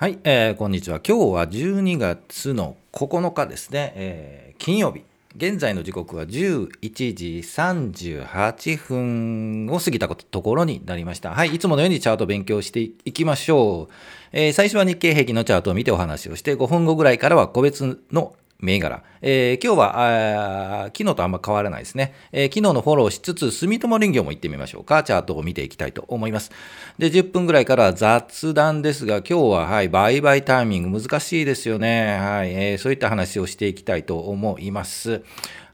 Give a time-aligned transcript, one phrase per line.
[0.00, 0.98] はい、えーこんにちは。
[1.06, 5.02] 今日は12月の9日ですね、えー金曜日。
[5.36, 11.32] 現在の時刻は11時38分を過ぎたことところになりました。
[11.32, 13.94] はい、いつものようにチャート勉強していきましょう。
[14.32, 19.02] えー最初は日経平均のチャートを見てお話をして、5分後ぐらいからは個別の銘柄。
[19.22, 22.14] えー今日はあ昨日とあんま変わらないですね。
[22.32, 25.02] えー昨日のフォローしつつ、住友林業も行ってみましょうか。
[25.02, 26.50] チャートを見ていきたいと思います。
[26.98, 32.18] で、10分ぐらいから雑談ですが、今日は、はい、売買タイミング難しいですよね。
[32.18, 35.22] はい、えーそういった話をしていきたいと思います。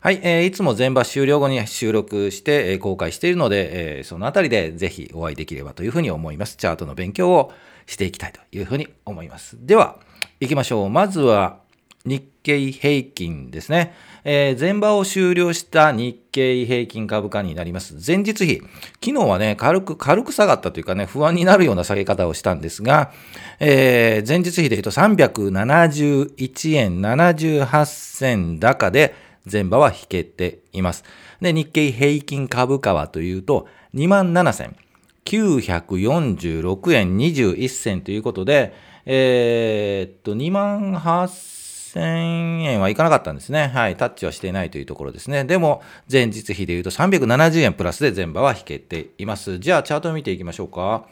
[0.01, 6.57] はい、えーいつも全場終了後に収録して、えー公開しているので、えーそのあたりでぜひお会いできればというふうに思います。
[6.57, 7.53] チャートの勉強を
[7.87, 9.57] していきたいというふうに思います。
[9.61, 9.97] では、
[10.41, 10.91] 行きましょう。
[10.91, 11.65] まずは、
[12.07, 13.95] 日経平均ですね。
[14.25, 17.97] えー、前場を終了した日経平均株価になります。
[18.05, 18.63] 前日比。
[19.05, 23.13] 昨日はね、軽く、軽く下がったというかね、不安になるような下げ方をしたんですが、
[23.61, 29.15] えー、前日比で言うと371円78銭高で、
[29.51, 31.05] 前場は引けています。
[31.41, 41.56] で、日経平均株価はというと、27,946円21銭ということで、えー、っと、28,000
[41.95, 43.69] 1000円はいかなかったんですね。
[43.69, 43.97] はい。
[43.97, 45.45] タッチはしていないというところですね。
[45.45, 49.59] でも、前日比でいうと370円プラスで全場は引けています。
[49.59, 51.07] じゃあ、チャートを見ていきましょうか。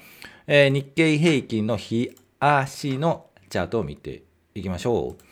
[0.47, 4.23] えー、日経平均の日足のチャートを見て
[4.55, 5.25] いきましょう。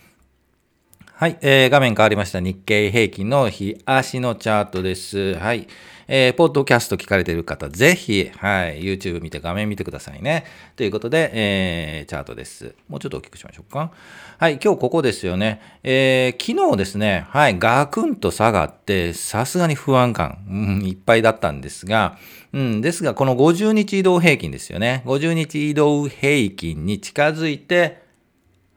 [1.15, 2.41] はい、えー、画面変わりました。
[2.41, 5.35] 日経平均の日足のチャートです。
[5.35, 5.69] はい。
[6.15, 10.45] えーポッドキャスト聞かれている方、ぜひ、はい、YouTube 見て画面見てくださいね。
[10.77, 12.75] ということで、えーチャートです。
[12.91, 13.93] もうちょっと大きくしましょうか。
[14.37, 15.63] はい、今日ここですよね。
[15.83, 22.19] えー昨日ですね、はい、ガクンと下がって、さすがに不安感、うん、いっぱいだったんですが、
[22.53, 25.03] うん、ですが、この50日移動平均ですよね。
[25.07, 28.03] 50日移動平均に近づいて、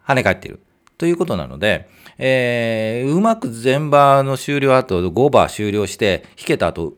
[0.08, 0.62] 跳ね返っている。
[0.98, 6.94] ということなので、えーうまく前場の終了後、5場終了して、引けた後、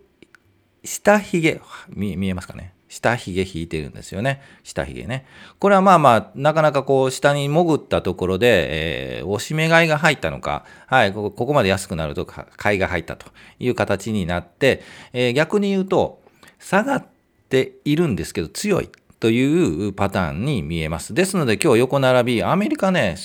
[0.88, 1.60] 下髭、
[1.90, 2.74] 見見えますかね？
[2.88, 4.42] 下髭引いてるんですよね。
[4.64, 5.26] 下髭ね。
[5.60, 13.28] これはまあまあ、なかなかこう、下に潜ったところで、えー、押し目買いが入ったのか、はい、こここまで安くなると買いが入ったと
[13.60, 14.82] いう形になって、
[15.12, 16.22] えー逆に言うと、
[16.60, 17.06] 下がっ
[17.50, 21.14] ているんですけど、強いというパターンに見えます。
[21.14, 23.18] ですので、今日横並び、アメリカね、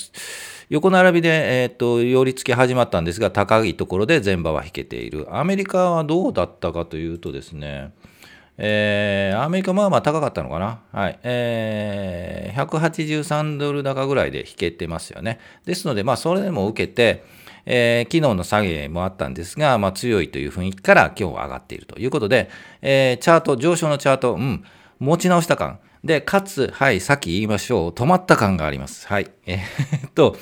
[0.73, 5.27] 横並びで、えっ、と、寄り付き始まったんですが、高いところで前場は引けている。
[5.31, 7.93] アメリカはどうだったかというとですね、
[8.57, 10.81] えーアメリカまあまあ高かったのかな。
[10.91, 11.19] はい。
[11.25, 15.41] えー183ドル高ぐらいで引けてますよね。
[15.67, 17.23] ですので、まあ、それでも受けて、
[17.67, 22.49] えー昨日の下げもあったんですが、まあ、強いという雰囲気から今日は上がっているということで、
[22.81, 24.65] えーチャート、上昇のチャート、うん、
[25.01, 25.81] 持ち直した感。
[26.05, 27.91] で、かつ、はい、さっき言いましょう。
[27.91, 29.07] 止まった感があります。
[29.07, 29.31] はい。
[29.47, 30.37] えーっと、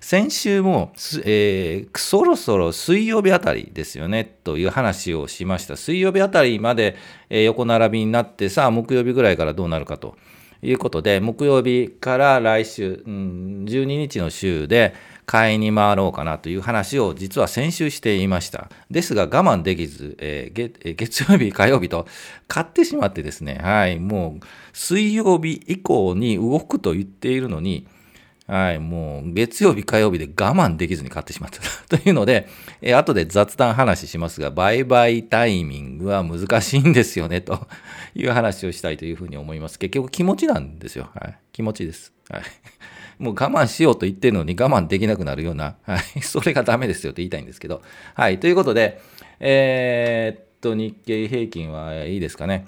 [0.00, 0.92] 先週も、
[1.24, 5.76] えーそろそろ水曜日あたりですよね、という話をしました。
[5.76, 6.96] 水曜日あたりまで、
[7.30, 10.16] えー横並びになって、さあ、木曜日ぐらいからどうなるかと
[10.62, 14.92] いうことで、木曜日から来週、うん、12日の週で、
[15.26, 18.70] 買いに回ろうかなという話を実は先週していました。
[18.90, 22.06] ですが我慢できず、えー月曜日、火曜日と
[22.46, 27.88] 買ってしまってですね、はい、もう水曜日以降に動くと言っているのに、
[28.46, 32.46] はい、もう月曜日、火曜日で我慢できずに買ってしまったというので、
[32.80, 37.66] えー後で雑談話しますが、売買タイミングは難しいんですよね、と
[38.14, 39.80] いう話をしたいというふうに思います。
[39.80, 41.10] 結局気持ちなんですよ。
[41.14, 42.12] はい、気持ちです。
[42.30, 42.42] はい。
[43.18, 47.82] もう我慢しようと言ってるのに我慢できなくなるような、はい、 それがダメですよって言いたいんですけど。
[48.14, 49.00] はい、ということで、
[49.40, 52.66] えーっと、日経平均はいいですかね。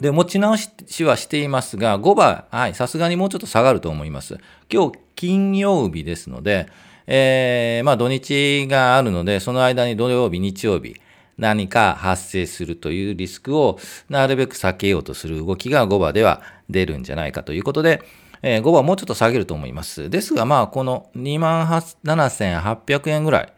[0.00, 4.38] で、持ち直しはしていますが、5番、はい、さすがにもうちょっと下がると思います。
[4.72, 6.66] 今日、金曜日ですので、
[7.06, 10.96] えーまあ土日があるので、その間に土曜日、日曜日、
[11.40, 13.78] 何か発生するというリスクを
[14.10, 18.02] なるべく避けようとする動きが5番では出るんじゃないかということで、
[18.42, 20.10] えー5番もうちょっと下げると思います。
[20.10, 23.52] ですが、まあ、この27,800円ぐらい。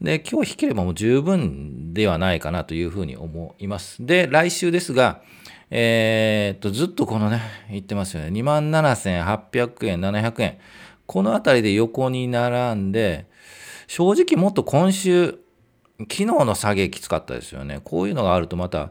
[0.00, 4.04] で、今日引ければもう十分ではないかなというふうに思います。
[4.04, 5.22] で、来週ですが、
[5.70, 8.28] えーっと、ずっとこのね、言ってますよね。
[8.28, 10.58] 27,800円、700円。
[11.06, 13.26] このあたりで横に並んで、
[13.86, 15.38] 正直もっと今週、
[16.00, 17.80] 昨日の下げきつかったですよね。
[17.82, 18.90] こういうのがあるとまた、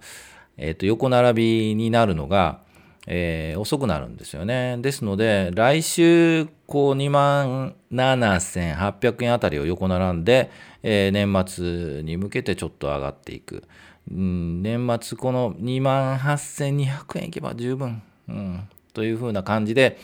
[0.58, 2.60] えーっと、横並びになるのが、
[3.08, 4.78] えー遅くなるんですよね。
[4.80, 10.52] ですので、来週、こう、2万7800円あたりを横並んで、
[10.84, 13.64] えー年末に向けてちょっと上がっていく。
[14.12, 19.98] うん、年末、この2万8200円いけば十分、うん、というふうな感じで、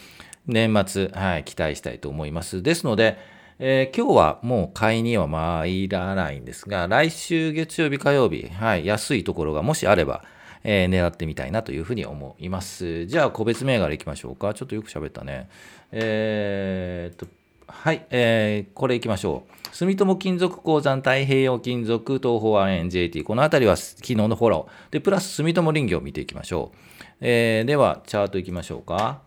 [0.46, 2.62] 年末、はい、期待したいと思います。
[2.62, 3.18] ですので、
[3.60, 10.24] えー、今日はもう買いには参らないんですが、来週月曜日、火曜日、はい、安いところがもしあれば、
[10.64, 13.06] えー、狙ってみたいなというふうに思います。
[13.06, 14.54] じゃあ、個別銘柄いきましょうか。
[14.54, 15.50] ちょっとよく喋ったね。
[15.92, 17.28] えー、っと、
[17.68, 19.76] はい、えー、これいきましょう。
[19.76, 23.24] 住友金属鉱山、太平洋金属、東方亜鉛 JT。
[23.24, 24.94] このあたりは昨日のフォロー。
[24.94, 26.78] で、プラス住友林業を見ていきましょう。
[27.22, 29.22] えー、では、チャートいきましょうか。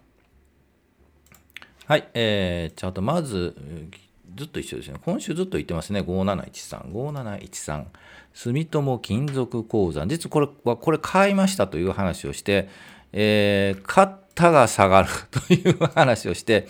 [1.86, 3.54] はい、えー、チャート、まず、
[4.36, 4.98] ずっと一緒ですね。
[5.04, 6.00] 今週ずっと言ってますね。
[6.00, 7.84] 5713、5713。
[8.36, 10.08] 住友金属鉱山。
[10.08, 12.68] 実はこれは、これ買いましたという話をして、
[13.14, 16.68] えー、買ったが下がるという話をして、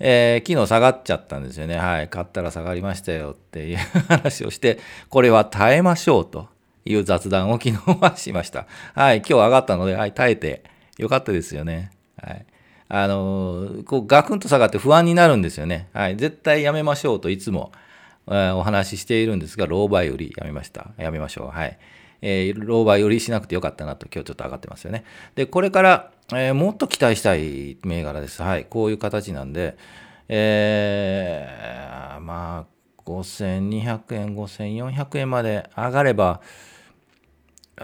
[0.00, 1.78] えー、昨日下がっちゃったんですよね。
[1.78, 2.08] はい。
[2.08, 3.76] 買ったら下がりましたよっていう
[4.08, 6.48] 話をして、これは耐えましょうと
[6.84, 8.66] いう雑談を昨日はしました。
[8.94, 9.18] はい。
[9.18, 10.12] 今日上がったので、はい。
[10.12, 10.64] 耐えて
[10.98, 11.92] よかったですよね。
[12.20, 12.44] はい。
[12.88, 15.90] あのー、こうガクンと下がって不安になるんですよね。
[15.92, 16.16] はい。
[16.16, 17.70] 絶対やめましょうといつも、
[18.28, 20.90] お話ししているんですが、老媒売りやめました。
[20.96, 21.48] やめましょう。
[21.48, 21.78] はい。
[22.20, 25.04] えー、老媒売りしなくてよかったなと今日ちょっと上がってますよね。
[25.34, 28.42] で、これから、えー、もっと期待したい銘柄です。
[28.42, 28.64] はい。
[28.64, 29.76] こういう形なんで、
[30.28, 36.40] えー、まあ、5200円、5400円まで上がれば、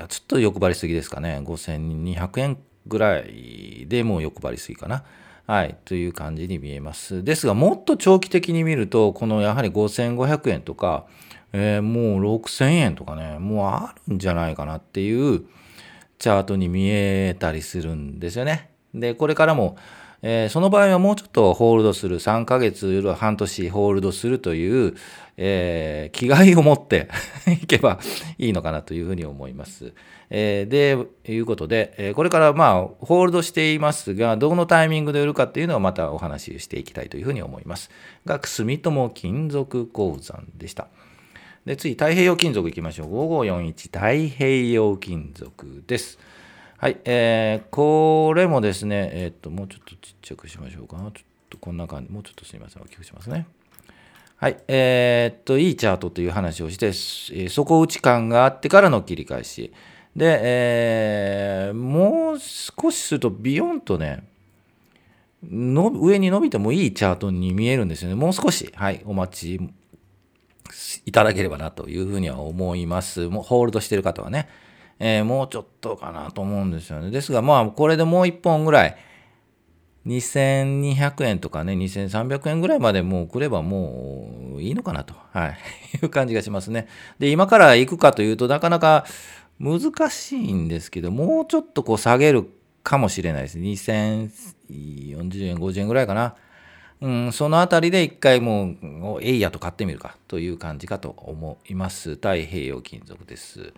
[0.08, 1.40] ちょっと欲張りすぎですかね。
[1.44, 5.04] 5200円ぐらいでもう欲張りすぎかな。
[5.46, 7.22] はい、という感じに見えます。
[7.22, 11.04] ですが、もっと長期的に見ると、このやはり5500円とか、
[11.52, 15.44] えー、もう6000円とかね、もうあるんじゃないかなっていう
[16.18, 18.70] チャートに見えたりするんですよね。
[18.94, 19.76] で、これからも、
[20.26, 24.94] えー、その場合はもうちょっとホールドする、3ヶ月よりは、半年ホールドするという、
[25.36, 27.10] えー、気概を持って
[27.62, 28.00] いけば
[28.38, 29.92] いいのかなというふうに思います。
[30.30, 30.96] えー、で、
[31.30, 37.90] いうことで、え、これからまあ、ホールドしていますが、どのタイミングで売るかっていうのはまたお話ししていきたいというふうに思います。
[38.24, 40.88] が、住友金属鉱山でした。
[41.66, 43.08] で、次、太平洋金属いきましょう。
[43.08, 46.18] 5541太平洋金属です。
[46.76, 51.04] はい、えー、これもですね、えー、っと、もうちょっとちっちゃくしましょうかな。
[51.04, 51.12] ちょっ
[51.48, 53.46] とこんな感じ、もうちょっとすみません、大きくしますね。
[54.36, 59.72] はい、えー、っと、いいチャートという話をして、えー、底打ち感があってからの切り返し。
[60.16, 64.24] で、えー、もう少しすると、ビヨンとね、
[65.42, 68.14] の上に伸びてもいいチャートに見えるんですよね。
[68.14, 69.60] もう少し、はい、お待ち
[71.06, 73.28] いただければなというふうには思います。
[73.28, 74.48] もうホールドしてる方はね。
[74.98, 77.10] えー、もうちょっとかなと思うんですよね。
[77.10, 78.96] ですが、まあ、これでもう1本ぐらい、
[80.06, 85.58] 2200円とかね、2300円ぐらいまでもう来ればもういいのかなと、はい、
[86.02, 86.88] いう感じがしますね。
[87.18, 89.06] で、今から行くかというとなかなか
[89.58, 89.80] 難
[90.10, 92.48] しいんですけど、もうちょっとこう下げる
[92.82, 93.58] かもしれないです。
[93.58, 96.34] 2040円、50円ぐらいかな。
[97.00, 98.74] うん、そのあたりで一回も
[99.16, 102.10] う、えいやと買ってみるかという感じかと思います。
[102.10, 103.72] 太平洋金属です。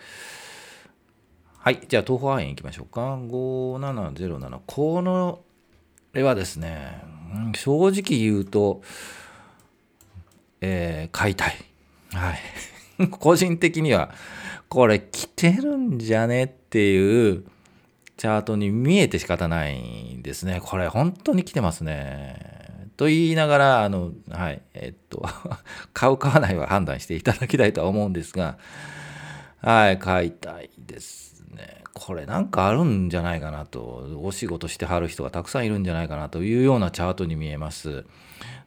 [1.66, 1.80] はい。
[1.88, 3.00] じゃあ、東方亜鉛いきましょうか。
[3.16, 4.60] 5707。
[4.66, 5.40] この、
[6.12, 7.02] れはですね、
[7.56, 8.82] 正直言うと、
[10.60, 11.56] えー、買いたい。
[12.12, 12.34] は
[13.00, 13.08] い。
[13.10, 14.14] 個人的には、
[14.68, 17.42] これ来てるんじゃねっていう
[18.16, 20.60] チャートに見えて仕方ないんですね。
[20.62, 22.90] これ本当に来てますね。
[22.96, 25.28] と言いながら、あの、はい、えっと、
[25.92, 28.56] 買う買わないは判断していただきたいとは思うんですが、
[29.60, 31.35] はい、買いたいです。
[31.56, 38.04] ね、これなんかあるんじゃないかなと、お仕事してはる人がたくさんいるんじゃないかなというようなチャートに見えます。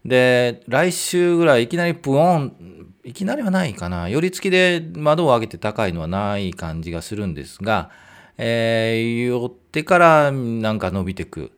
[0.03, 7.91] で、来週ぐらいいきなりプオン、いきなりはないかな、寄り付きで窓を上げて高いのはない感じがするんですが、
[8.38, 11.51] えー、寄ってからなんか伸びてく。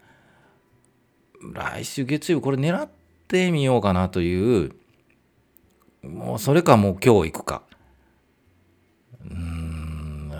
[1.53, 2.89] 来週月曜これ狙っ
[3.27, 4.73] てみようかなという、
[6.03, 7.63] もうそれかもう今日行くか。
[9.29, 10.31] うん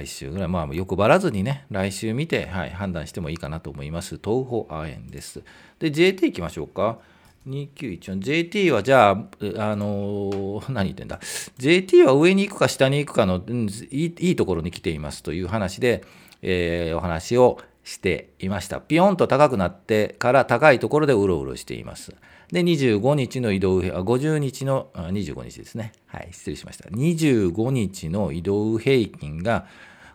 [0.00, 4.18] 来週ぐらい、まあ、欲張らずにね、来週見て、はい、判断してもいいかなと思います。
[4.22, 5.42] 東方亜鉛です。
[5.78, 6.98] で、JT いきましょうか。
[7.46, 8.18] 2914。
[8.18, 11.20] JT はじゃあ、あのー、何言ってんだ。
[11.58, 13.42] JT は上に行くか下に行くかの、
[13.90, 16.04] いいいいところに来ていますという話で、
[16.42, 18.80] えー、お話をしていました。
[18.80, 22.14] ピヨンと高くなってから高いところでうろうろしています。
[22.52, 25.92] で、25日の移動平、50日の、25日ですね。
[26.06, 26.88] はい、失礼しました。
[26.90, 29.66] 25日の移動平均が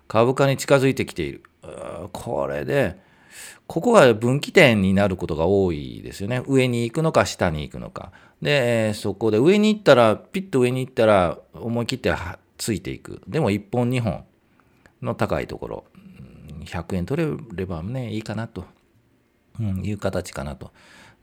[0.08, 1.44] 株価に近づいてきている。
[2.12, 2.98] これで、
[3.68, 6.44] ここが分岐点になることが多いですよね。
[6.48, 8.12] 上に行くのか、下に行くのか。
[8.42, 12.14] で、そこで上に行ったら、ピッと上に行ったら、思い切って
[12.58, 13.22] ついていく。
[13.28, 14.24] でも1本2本
[15.02, 15.86] の高いところ、
[16.66, 18.66] 100円取れればね、いいかなと
[19.60, 20.72] うん、いう形かなと。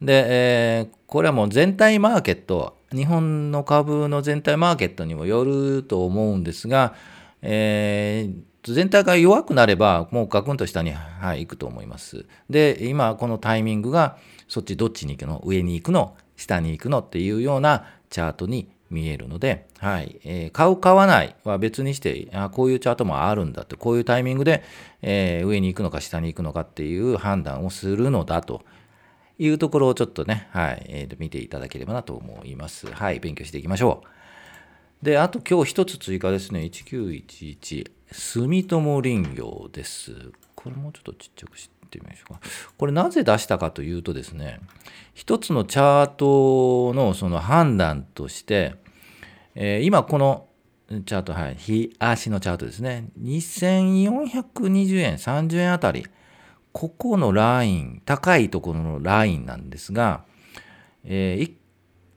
[0.00, 6.94] で、えー、これはもう全体マーケット、日本の株の全体マーケットにもよると思うんですが、
[7.40, 12.26] えー、全体が弱くなれば、もうガクンと下に、はい、行くと思います。
[12.48, 14.16] で、今、このタイミングが、
[14.48, 15.42] そっちどっちに行くの？
[15.44, 16.16] 上に行くの？
[16.36, 17.00] 下に行くの？
[17.00, 24.62] っていうようなチャートに見えるので、はいえー、買う、買わないは別にしてあ、こういうチャートもあるんだって、こういうタイミングで、
[25.00, 28.62] えー、上に行くのか下に行くのかっていう判断をするのだと
[29.38, 32.86] いうところをちょっとね、はいえー、見ていただければなと思います。
[32.92, 34.08] はい、勉強していきましょう。
[35.02, 40.14] で、あと今日一つ追加ですね、1911、住友林業です。
[40.54, 42.40] これもちょっとちっちゃくしてみましょうか。
[42.78, 44.60] これなぜ出したかというとですね、
[45.12, 48.76] 一つのチャートのその判断として、
[49.56, 50.46] えー、今この
[50.88, 53.08] チャート、はい、日足のチャートですね。
[53.20, 56.06] 2420円、30円あたり。
[56.70, 60.24] ここのライン、高いところのラインなんですが、
[61.04, 61.54] えー、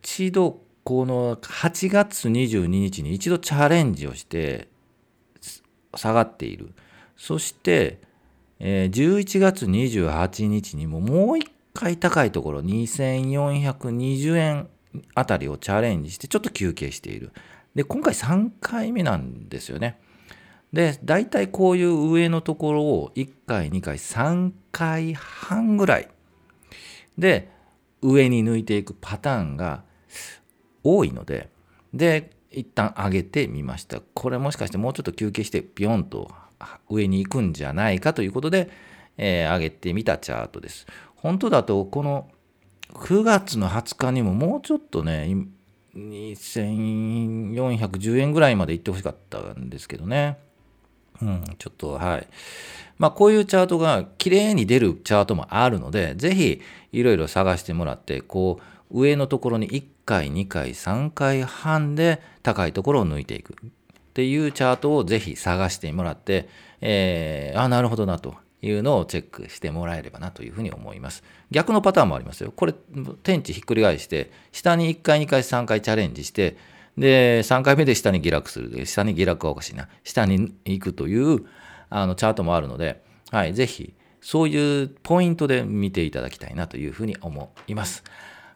[0.04, 4.68] 一度この8月22日に一度チャレンジをして
[5.96, 6.74] 下がっている。
[7.18, 8.00] そして、
[8.60, 14.68] えー、11月28日にももう一回高いところ2420円
[15.16, 17.32] あたりをチャレンジしてちょっと休憩している。
[17.74, 19.98] で、今回3回目なんですよね。
[20.72, 26.10] で、大体こういう上のところを1回、2回、3回半ぐらい
[27.18, 27.50] で
[28.04, 29.84] 上に抜いていくパターンが
[30.86, 31.50] 多いので、
[31.94, 34.00] で、一旦上げてみました。
[34.14, 36.32] これもしかしてもうちょっと休憩してビヨンと
[36.90, 38.70] 上に行くんじゃないかということで、
[39.18, 40.86] えー、上げてみたチャートです。
[41.16, 42.30] 本当だとこの
[42.94, 45.28] 9月の20日にももうちょっとね、
[45.96, 50.38] 2410円ぐらいまで行ってほしかったんですけどね。
[51.22, 52.28] うん、ちょっとはい。
[52.98, 56.62] まあこういうチャートが綺麗に出るチャートもあるので、ぜひ
[56.92, 58.60] いろいろ探してもらって、こ
[58.92, 63.70] う上のところに1回、2回、3回半で高いところを抜いていくっ
[64.14, 66.48] ていうチャートをぜひ探してもらって、
[66.82, 68.36] えー、あ、なるほどなと。
[68.62, 71.24] いうのをチェックしてもらえればなというふうに思います。
[71.52, 72.52] 逆のパターンもありますよ。
[72.56, 72.74] これ、
[73.22, 76.58] 天地ひっくり返して、下に1回、2回、3回チャレンジして、
[76.98, 78.86] で、3回目で下に下落する。
[78.86, 79.88] 下に下落はおかしいな。
[80.04, 81.46] 下に行くという
[81.90, 88.04] あのチャートもあるので、はい、ぜひ、そういうポイントで見ていただきたいなというふうに思います。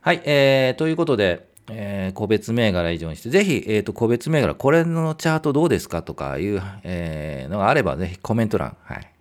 [0.02, 9.12] はい、えー、ということで、えー、個別銘柄以上にして、ぜひ、えーと、個別銘柄、これのチャートどうですかとかいう、えー、のがあれば、ぜひコメント欄、はい、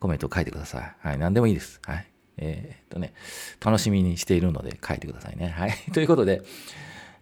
[0.00, 0.94] コメントを書いてください。
[0.98, 1.80] はい、何でもいいです。
[1.84, 2.06] はい。
[2.36, 3.14] えー、っとね、
[3.64, 5.48] 楽しみにしているので書いてくださいね。
[5.48, 5.72] はい。
[5.94, 6.42] ということで、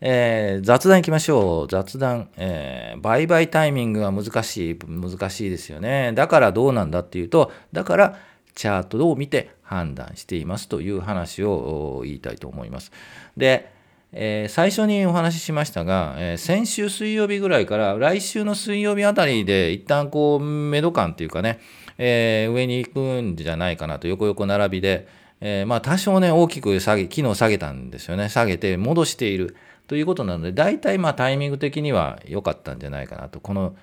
[0.00, 1.68] えー、雑談いきましょう。
[1.68, 6.12] 雑談、えー、売買タイミングが難しい、難しいですよね。
[6.14, 8.18] だからどうなんだっていうと、だから
[8.54, 12.92] チャートを見て判断していますという話を言いたいと思います。
[13.36, 13.72] で、
[14.12, 21.60] えー、最初にお話ししましたが、えー、先週水曜日ぐらいから来週の水曜日あたりで一旦こう、メド感っていうかね、
[21.96, 25.08] えー、上に行くんじゃないかなと、横横並びで、
[25.40, 28.28] え、まあ多少ね、大きく下げ、昨日下げたんですよね。
[28.28, 29.56] 下げて戻している
[29.88, 33.74] ということなので、大体まあタイミング的には良かったんじゃないかなと、この、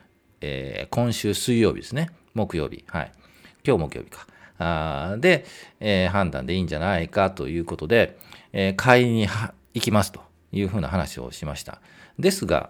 [0.42, 3.12] え、今週水曜日ですね、木曜日、はい。
[3.66, 4.28] 今日木曜日か。
[4.60, 5.46] あで、
[5.80, 8.20] えー、判断でいいんじゃないかということで、
[8.54, 9.28] えー、買いに
[9.74, 11.82] 行きますというふうな話をしました。
[12.20, 12.70] ですが、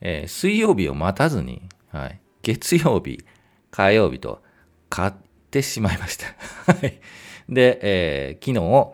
[0.00, 3.24] えー、水曜日を待たずに、はい、月曜日、
[3.70, 4.42] 火曜日と
[4.88, 5.12] 買っ
[5.50, 6.26] てしまいました。
[7.48, 8.92] で、えー、昨日、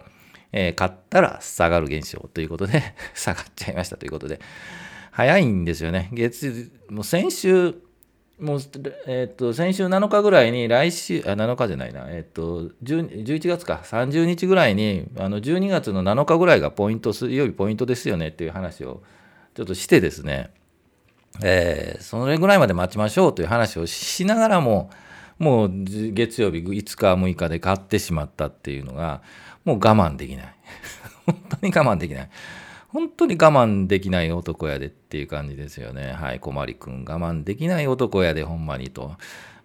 [0.53, 4.41] えー、買ったら下がる現象ということで 下がっちゃいましたということで、
[5.11, 6.11] 早いんですよね。
[6.13, 7.75] 月、もう先週、
[8.41, 8.61] もう、
[9.07, 19.03] えっ、と、先週7日ぐらいに、来週、あ、7日じゃないな、えっ、と、11月か、30日ぐらいに、あの、12月の7日ぐらいがポイント、水曜日ポイントですよねっていう話を
[19.55, 20.51] ちょっとしてですね、
[21.43, 24.91] えー、それぐらいまで待ちましょうという話をしながらも、
[25.39, 29.23] もう月曜日5日、6日で買ってしまったっていうのが、
[29.65, 30.55] もう我慢できない。
[31.27, 32.31] 本当に我慢できない。
[32.95, 36.13] 本当に我慢できない男やでっていう感じですよね。
[36.13, 39.17] はい、小まりくん、我慢できない男やで、ほんまにと。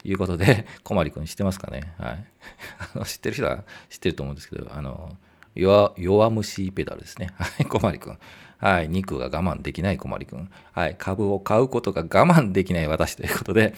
[0.04, 1.94] いうことで、 小まりくん知ってますかね？
[1.98, 2.26] はい。
[3.06, 5.16] 知ってる人は知ってると思うんですけど、あの、
[5.56, 7.30] 弱弱虫ペダルですね。
[7.36, 8.18] はい、小まりくん。
[8.58, 10.50] はい、肉が我慢できない小まりくん。
[10.72, 13.74] はい、株を買うことが我慢できない私ということで、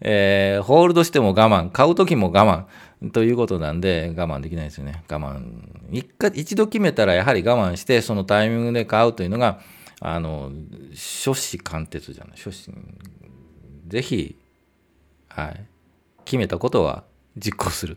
[0.00, 2.66] えー、ホールドしても我慢、買うときも我
[3.02, 5.04] 慢ということなんで、我慢できないですよね。
[5.08, 5.42] 我慢。
[5.90, 9.60] 一回、一度決めたらやはり我慢して、そのタイミングで買うというのが、
[10.00, 10.50] あの、
[10.92, 12.70] 初子貫徹じゃない、初子、
[13.88, 14.36] ぜひ、
[15.28, 15.66] はい、
[16.24, 17.04] 決めたことは
[17.36, 17.96] 実行する。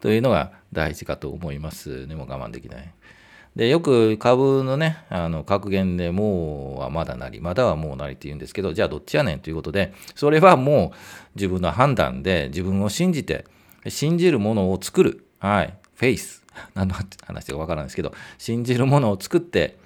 [0.00, 2.06] というのが大事かと思います。
[2.06, 2.94] でも我慢できない。
[3.56, 10.96] で、よく株のね、あの格言でもうはまだなり、まだはもうなりって言うんですけど、じゃあどっちやねんということで、それはもう
[11.34, 13.46] 自分の判断で自分を信じて、
[13.88, 15.26] 信じるものを作る。
[15.38, 15.74] はい。
[15.94, 16.44] フェイス。
[16.74, 16.94] 何の
[17.26, 19.78] 話かわからないですけど、信じるものを作って、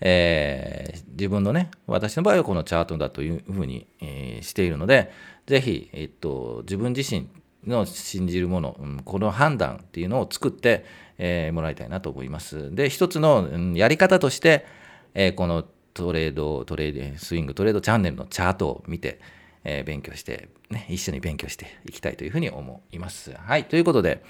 [0.00, 5.10] えー、自分のね、私の場合はこのチャートだというふうに、えー、しているので、
[5.46, 7.28] ぜひ、えっと、自分自身
[7.66, 10.84] の信じるもの、うん、この判断っていうのを作って、
[11.18, 12.74] えー、もらいたいなと思います。
[12.74, 14.66] で、一つの、うん、やり方として、
[15.14, 19.20] えー、このトレード、トレード、スイングトレードチャンネルのチャートを見て、
[19.64, 23.32] えー、勉強して、ね、一緒に勉強していきたいというふうに思います。
[23.32, 24.22] はい、ということで、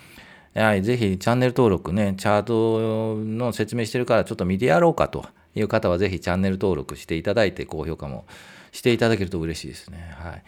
[0.55, 8.27] はい、ぜひチャンネル登録ね、チャートの説明してるからちょっと見てやろうかという方はぜひチャンネル登録していただいて高評価も
[8.73, 10.15] していただけると嬉しいですね。
[10.19, 10.43] はい。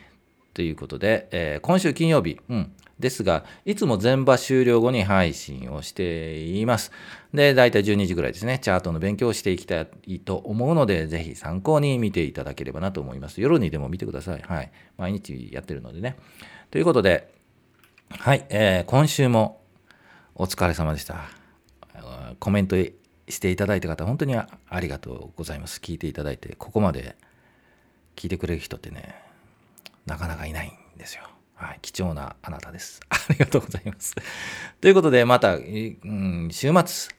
[0.55, 6.91] ということで、えー、今週金曜日、うん、ですが、いつも全場終了後に配信をしています。
[7.33, 13.41] で、大体12時ぐらいですね、チャートの勉強をしていきたいと思うので、ぜひ参考に見ていただければなと思います。
[13.41, 14.43] 夜にでも見てください。
[14.43, 14.73] はい。
[14.97, 16.17] 毎日やってるのでね。
[16.71, 17.33] ということで、
[18.11, 19.61] はい、えー、今週も
[20.35, 21.29] お疲れ様でした。
[22.41, 24.49] コメントしていただいた方、本当にあ
[24.81, 25.81] りがとうございます。
[25.81, 27.17] 聞いていただいて、ここまで
[28.17, 29.15] 聞いてくれる人ってね、
[30.07, 31.23] なかなかいないんですよ。
[31.59, 33.01] はい、貴重なあなたです。
[33.11, 34.15] ありがとうございます。
[34.81, 37.13] ということで、また、うん、週末、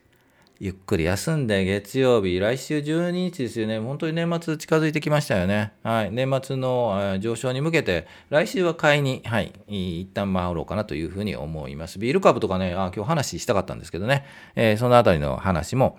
[0.58, 3.78] ゆっくり休んで月曜日、来週12日ですよね。
[3.78, 5.72] 本当に年末近づいてきましたよね。
[5.82, 6.10] はい。
[6.10, 11.98] 年末の上昇に向けて、来週は買いに、はい、一旦回ろうかなというふうに思います。
[11.98, 15.98] ビール株とかね、あ今日話したかったんですけどね、えー、そのあたりの話も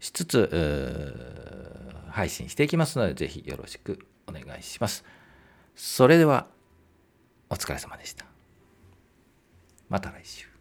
[0.00, 1.14] しつつ、
[2.10, 5.04] 配信していきますので、ぜひよろしくお願いします。
[5.76, 6.48] それでは、
[7.50, 8.26] お疲れ様でした。
[9.88, 10.57] また来週。